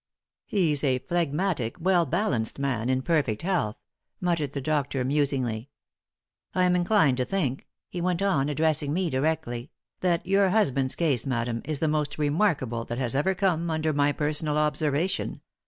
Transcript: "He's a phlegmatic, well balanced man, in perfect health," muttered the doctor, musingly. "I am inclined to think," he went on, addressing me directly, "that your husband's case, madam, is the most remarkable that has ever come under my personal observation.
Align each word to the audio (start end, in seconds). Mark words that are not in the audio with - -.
"He's 0.47 0.83
a 0.83 0.97
phlegmatic, 0.97 1.79
well 1.79 2.07
balanced 2.07 2.57
man, 2.57 2.89
in 2.89 3.03
perfect 3.03 3.43
health," 3.43 3.75
muttered 4.19 4.53
the 4.53 4.59
doctor, 4.59 5.05
musingly. 5.05 5.69
"I 6.55 6.63
am 6.63 6.75
inclined 6.75 7.17
to 7.17 7.25
think," 7.25 7.67
he 7.87 8.01
went 8.01 8.23
on, 8.23 8.49
addressing 8.49 8.93
me 8.93 9.11
directly, 9.11 9.69
"that 9.99 10.25
your 10.25 10.49
husband's 10.49 10.95
case, 10.95 11.27
madam, 11.27 11.61
is 11.65 11.79
the 11.81 11.87
most 11.87 12.17
remarkable 12.17 12.83
that 12.85 12.97
has 12.97 13.13
ever 13.15 13.35
come 13.35 13.69
under 13.69 13.93
my 13.93 14.11
personal 14.11 14.57
observation. 14.57 15.41